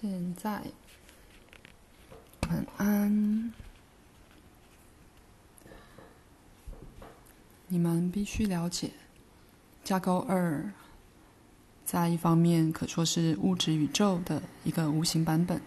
[0.00, 0.62] 现在，
[2.48, 3.52] 晚安。
[7.68, 8.92] 你们必须了解，
[9.84, 10.72] 架构二，
[11.84, 15.60] 在一方面可说是物质宇宙的一个无形版本，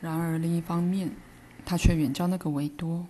[0.00, 1.14] 然而另一方面，
[1.66, 3.06] 它却远较那个为多，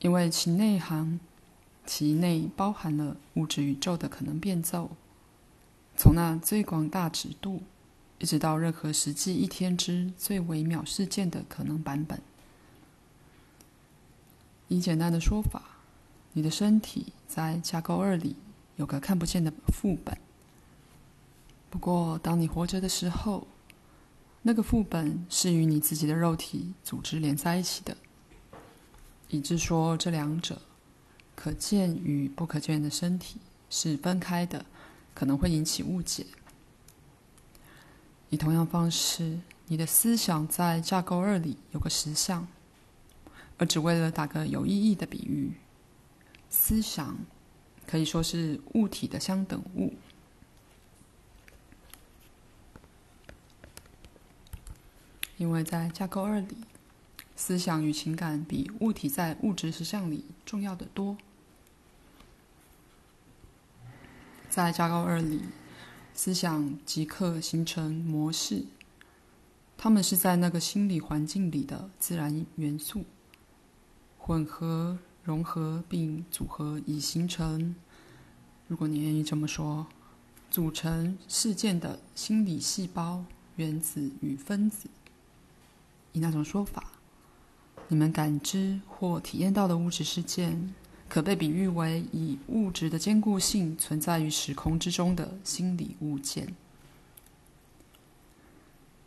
[0.00, 1.18] 因为其内涵，
[1.86, 4.90] 其内包含了物质宇宙的可能变奏，
[5.96, 7.62] 从那最广大尺度。
[8.22, 12.22] 一直到任何实际一天之最微渺事件的可能版本。
[14.68, 15.60] 以简单的说法，
[16.32, 18.36] 你的身体在架构二里
[18.76, 20.16] 有个看不见的副本。
[21.68, 23.48] 不过，当你活着的时候，
[24.42, 27.96] 那个副本是与你自己的肉体组织连在一起的，
[29.30, 30.62] 以致说这两者
[31.34, 34.64] 可见与不可见的身体是分开的，
[35.12, 36.24] 可能会引起误解。
[38.32, 42.48] 以同样方式，你的思想在架构二里有个实相，
[43.58, 45.52] 而只为了打个有意义的比喻，
[46.48, 47.18] 思想
[47.86, 49.92] 可以说是物体的相等物，
[55.36, 56.56] 因为在架构二里，
[57.36, 61.18] 思想与情感比物体在物质实相里重要得多，
[64.48, 65.42] 在架构二里。
[66.14, 68.64] 思想即刻形成模式，
[69.76, 73.04] 它们是在那个心理环境里的自然元素，
[74.18, 77.74] 混合、融合并组合，以形成，
[78.68, 79.86] 如果你愿意这么说，
[80.50, 83.24] 组成事件的心理细胞、
[83.56, 84.88] 原子与分子。
[86.12, 86.92] 以那种说法，
[87.88, 90.74] 你们感知或体验到的物质事件。
[91.12, 96.54] 可被比喻为以物质的坚固性存在于时空之中的心理物件。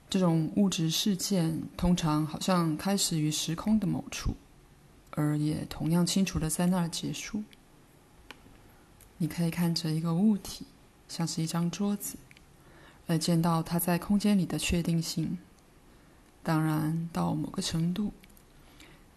[0.08, 4.35] 这种物质事件通常好像开始于时空的某处，
[5.09, 7.44] 而也同样清楚的在那儿结束。
[9.18, 10.68] 你可以看着一个物体，
[11.09, 12.18] 像是一张桌子，
[13.08, 15.40] 而见到它在空间里的确定性。
[16.44, 18.13] 当然，到某个程度。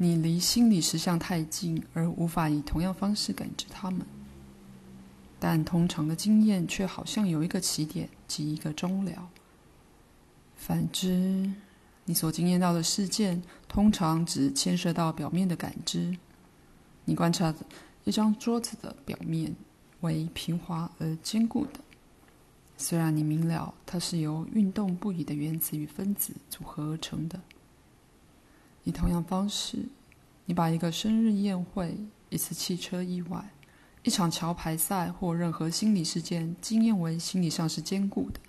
[0.01, 4.07] 你离心理实相太近，而无法以同样方式感知它们。
[5.41, 9.29] 但通常的经验却好像有一个起点及一个终了。
[10.57, 11.53] 反之，
[12.05, 16.17] 你所经验到的事件通常只牵涉到表面的感知。
[17.05, 17.53] 你观察
[18.05, 19.53] 一张桌子的表面
[20.03, 21.81] 为平滑而坚固的，
[22.77, 27.41] 虽然你明了它是由运动不已的原子与分子组合而成的。
[28.89, 29.85] 以同样方式，
[30.47, 31.95] 你把一个生日宴会、
[32.31, 33.51] 一次汽车意外、
[34.03, 38.41] 一场桥牌赛或任何心理事件经验为心理上是坚固的，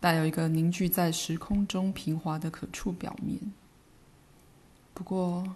[0.00, 3.38] 带有一个凝聚在时空中平滑的可触表面。
[4.92, 5.54] 不过，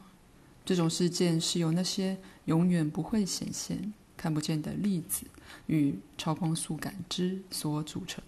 [0.65, 5.27] 这种事件是由那些永远不会显现、看不见的粒子
[5.67, 8.23] 与超光速感知所组成。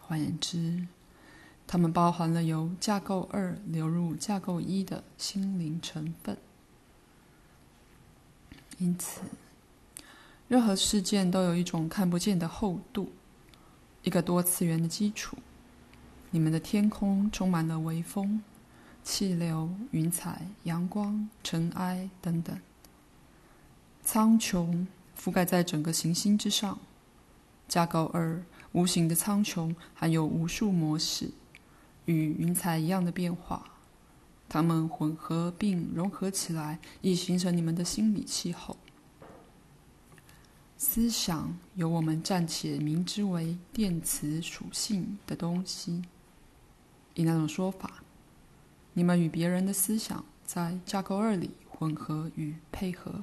[0.00, 0.86] 换言之，
[1.72, 6.36] 它们包含了由架构二流入架构一的心灵成分，
[8.76, 9.22] 因此，
[10.48, 13.10] 任何事件都有一种看不见的厚度，
[14.02, 15.38] 一个多次元的基础。
[16.30, 18.42] 你们的天空充满了微风、
[19.02, 22.60] 气流、云彩、阳光、尘埃等等，
[24.04, 24.86] 苍穹
[25.18, 26.78] 覆盖在整个行星之上。
[27.66, 31.30] 架构二无形的苍穹含有无数模式。
[32.12, 33.64] 与云彩一样的变化，
[34.48, 38.76] 它们混合并融合起来，以形成你们的心理气候。
[40.76, 46.02] 思想由我们暂且名之为电磁属性的东西。
[47.14, 48.02] 以那种说法，
[48.94, 53.22] 你们与别人的思想在架构二里混合与配合，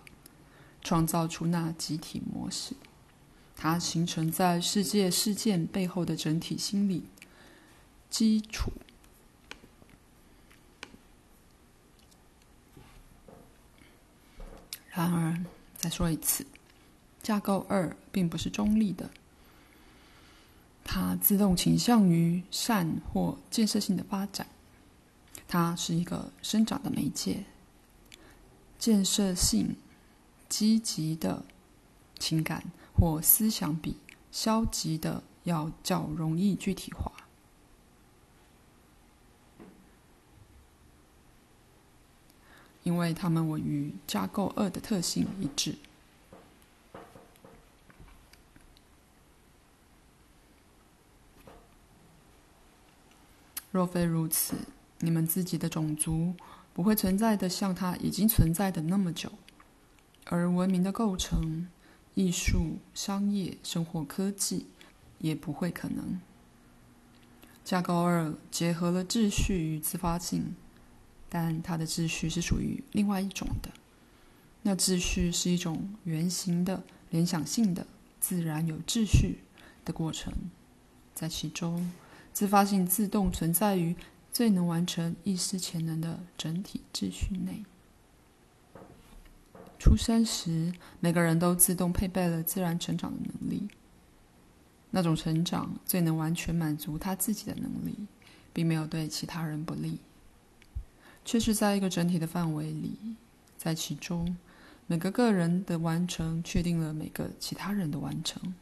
[0.81, 2.75] 创造出那集体模式。
[3.55, 7.03] 它形成在世界事件背后的整体心理。
[8.09, 8.71] 基础。
[14.91, 15.45] 然而，
[15.77, 16.45] 再说一次，
[17.21, 19.09] 架构二并不是中立的，
[20.83, 24.47] 它自动倾向于善或建设性的发展。
[25.47, 27.45] 它是一个生长的媒介，
[28.77, 29.77] 建设性、
[30.49, 31.45] 积极的
[32.17, 33.95] 情感或思想比
[34.31, 37.11] 消极的要较容易具体化。
[42.89, 45.75] 因为它们我与架构二的特性一致。
[53.71, 54.55] 若非如此，
[55.01, 56.33] 你们自己的种族
[56.73, 59.31] 不会存在的像它已经存在的那么久，
[60.25, 61.69] 而文明的构成、
[62.15, 64.65] 艺术、商业、生活、科技
[65.19, 66.19] 也不会可能。
[67.63, 70.55] 架构二结合了秩序与自发性，
[71.29, 73.69] 但它的秩序是属于另外一种的。
[74.63, 77.87] 那秩序是一种圆形的、联想性的、
[78.19, 79.39] 自然有秩序
[79.85, 80.33] 的过程，
[81.13, 81.91] 在其中。
[82.31, 83.95] 自发性自动存在于
[84.31, 87.65] 最能完成意识潜能的整体秩序内。
[89.77, 93.67] 出生时，每个人都自动配备了自然成长的能力。
[94.91, 97.95] 那种成长最能完全满足他自己的能力，
[98.53, 99.99] 并没有对其他人不利，
[101.23, 103.15] 却是在一个整体的范围里，
[103.57, 104.37] 在其中，
[104.87, 108.53] 每个个人的完成确定了每个其他人的完成。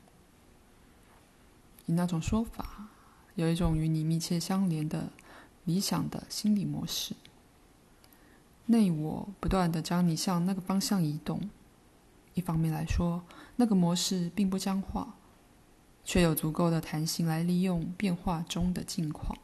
[1.85, 2.89] 以那种说法。
[3.35, 5.11] 有一种与你密切相连的
[5.65, 7.13] 理想的心理模式，
[8.65, 11.47] 内我不断的将你向那个方向移动。
[12.33, 13.23] 一方面来说，
[13.57, 15.13] 那个模式并不僵化，
[16.03, 19.37] 却有足够的弹性来利用变化中的境况。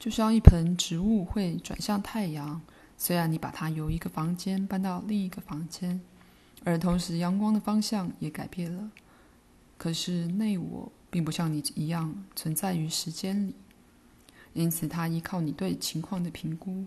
[0.00, 2.60] 就像一盆植物会转向太阳，
[2.98, 6.00] 虽然你把它由一个房间搬到另一个房间，
[6.64, 8.90] 而同时阳光的方向也改变了，
[9.78, 10.90] 可是内我。
[11.12, 13.56] 并不像你一样存在于时间里，
[14.52, 16.86] 因此它依靠你对情况的评估，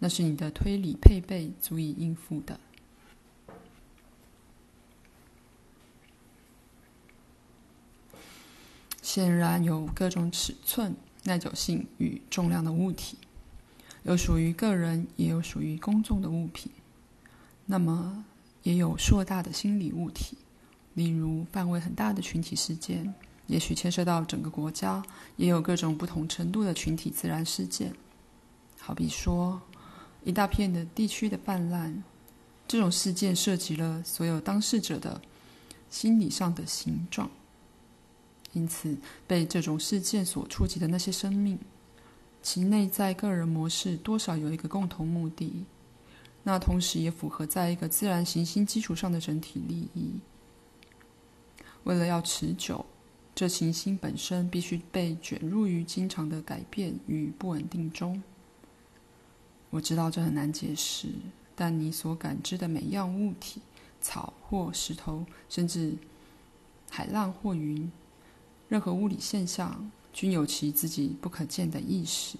[0.00, 2.58] 那是你的推理配备足以应付的。
[9.00, 13.18] 显然有各种尺寸、耐久性与重量的物体，
[14.04, 16.72] 有属于个人，也有属于公众的物品。
[17.66, 18.24] 那么，
[18.62, 20.38] 也有硕大的心理物体，
[20.94, 23.14] 例如范围很大的群体事件。
[23.46, 25.02] 也许牵涉到整个国家，
[25.36, 27.92] 也有各种不同程度的群体自然事件。
[28.78, 29.60] 好比说，
[30.24, 32.02] 一大片的地区的泛滥，
[32.66, 35.20] 这种事件涉及了所有当事者的
[35.90, 37.28] 心理上的形状。
[38.52, 41.58] 因此，被这种事件所触及的那些生命，
[42.42, 45.64] 其内在个人模式多少有一个共同目的，
[46.42, 50.20] 那同时也符合在一个自然行星基础上的整体利益。
[51.84, 52.84] 为了要持久。
[53.32, 58.22] 这行星本身必须被卷入于经常的改变与不稳定中。
[59.70, 61.08] 我知道这很难解释，
[61.54, 63.62] 但你所感知的每样物体，
[63.98, 65.94] 草或石头，甚至
[66.90, 67.90] 海浪或云，
[68.70, 72.38] 任何物理现象，均有其自己不可见的意识、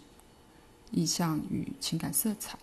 [0.92, 2.56] 意象与情感色彩。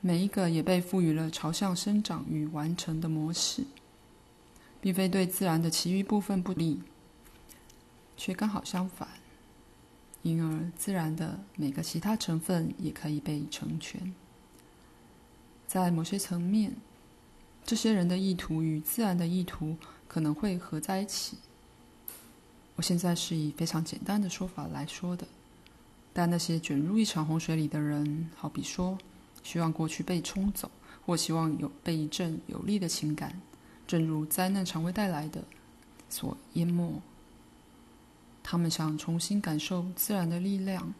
[0.00, 3.64] 每一个也被赋予了朝向生长与完成的模式，
[4.80, 6.80] 并非对自然的其余部分不利。
[8.16, 9.08] 却刚好相反，
[10.22, 14.14] 因而自然的每个其他成分也可以被成全。
[15.66, 16.76] 在某些层面，
[17.64, 19.76] 这些人的意图与自然的意图
[20.06, 21.38] 可能会合在一起。
[22.76, 25.26] 我现在是以非常简单的说法来说的，
[26.12, 28.98] 但那些卷入一场洪水里的人，好比说，
[29.42, 30.70] 希望过去被冲走，
[31.06, 33.40] 或希望有被一阵有力的情感，
[33.86, 35.42] 正如灾难常会带来的，
[36.10, 37.00] 所淹没。
[38.42, 40.92] 他们想重新感受自然的力量，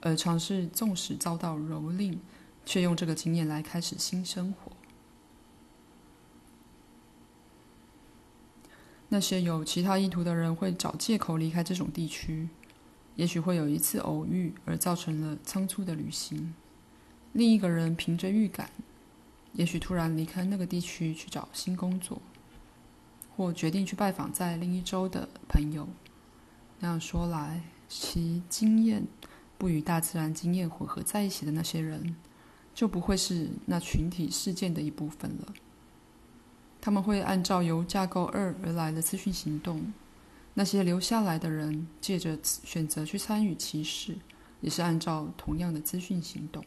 [0.00, 2.16] 而尝试纵使遭到蹂躏，
[2.64, 4.70] 却用这个经验来开始新生活。
[9.08, 12.48] 那些有其他意图的人会找借口离开这种地区，
[13.14, 16.54] 也许会有一次偶遇而造成了仓促的旅行。
[17.32, 18.70] 另一个人凭着预感，
[19.52, 22.20] 也许突然离开那个地区去找新工作，
[23.36, 25.86] 或决定去拜访在另一州的朋友。
[26.80, 29.06] 那样说来，其经验
[29.56, 32.16] 不与大自然经验混合在一起的那些人，
[32.74, 35.54] 就不会是那群体事件的一部分了。
[36.86, 39.92] 他们会按照由架构二而来的资讯行动。
[40.54, 44.16] 那些留下来的人借着选择去参与其事，
[44.60, 46.64] 也是按照同样的资讯行动。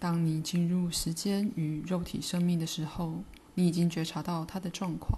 [0.00, 3.22] 当你进入时间与肉体生命的时候，
[3.54, 5.16] 你已经觉察到它的状况。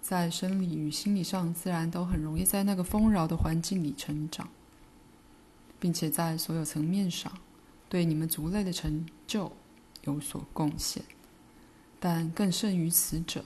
[0.00, 4.48] 在生理与心理上，自然都很容易在那个丰饶的环境里成长，
[5.80, 7.32] 并且在所有层面上
[7.88, 9.50] 对你们族类的成就
[10.04, 11.02] 有所贡献。
[11.98, 13.44] 但更甚于此者，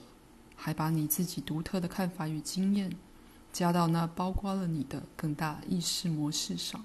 [0.55, 2.97] 还把你自己独特的看法与经验
[3.53, 6.85] 加到那包括了你的更大意识模式上。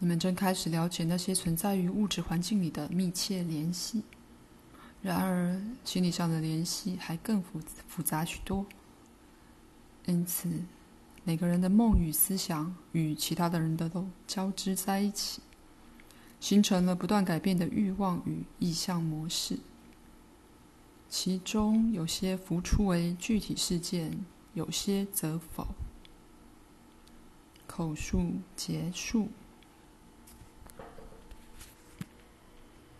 [0.00, 4.02] 你们正开始了解那些存在于物质环境里的密切联系。
[5.00, 8.66] 然而，心理上的联系还更复复杂许多，
[10.06, 10.48] 因此，
[11.22, 15.40] 每个人的梦与思想与其他的人的都交织在一起，
[16.40, 19.58] 形成了不断改变的欲望与意向模式。
[21.08, 25.68] 其中有些浮出为具体事件，有些则否。
[27.66, 29.28] 口述结束。